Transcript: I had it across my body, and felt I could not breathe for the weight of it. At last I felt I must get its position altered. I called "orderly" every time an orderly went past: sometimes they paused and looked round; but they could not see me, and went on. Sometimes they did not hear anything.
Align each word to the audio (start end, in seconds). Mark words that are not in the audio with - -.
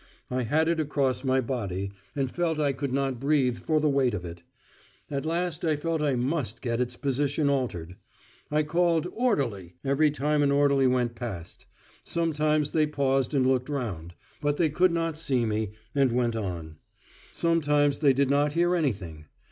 I 0.31 0.41
had 0.41 0.67
it 0.67 0.79
across 0.79 1.23
my 1.23 1.41
body, 1.41 1.91
and 2.15 2.31
felt 2.31 2.59
I 2.59 2.73
could 2.73 2.91
not 2.91 3.19
breathe 3.19 3.59
for 3.59 3.79
the 3.79 3.87
weight 3.87 4.15
of 4.15 4.25
it. 4.25 4.41
At 5.11 5.27
last 5.27 5.63
I 5.63 5.75
felt 5.75 6.01
I 6.01 6.15
must 6.15 6.63
get 6.63 6.81
its 6.81 6.95
position 6.97 7.51
altered. 7.51 7.97
I 8.49 8.63
called 8.63 9.05
"orderly" 9.13 9.75
every 9.85 10.09
time 10.09 10.41
an 10.41 10.51
orderly 10.51 10.87
went 10.87 11.13
past: 11.13 11.67
sometimes 12.03 12.71
they 12.71 12.87
paused 12.87 13.35
and 13.35 13.45
looked 13.45 13.69
round; 13.69 14.15
but 14.41 14.57
they 14.57 14.69
could 14.71 14.91
not 14.91 15.19
see 15.19 15.45
me, 15.45 15.73
and 15.93 16.11
went 16.11 16.35
on. 16.35 16.77
Sometimes 17.31 17.99
they 17.99 18.11
did 18.13 18.31
not 18.31 18.53
hear 18.53 18.73
anything. 18.75 19.25